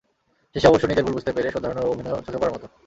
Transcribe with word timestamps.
শেষে 0.55 0.69
অবশ্য 0.69 0.85
নিজের 0.87 1.05
ভুল 1.05 1.15
বুঝতে 1.15 1.31
পেরে 1.33 1.53
শোধরানোর 1.53 1.91
অভিনয়ও 1.91 2.25
চোখে 2.25 2.39
পড়ার 2.39 2.53
মতো। 2.55 2.65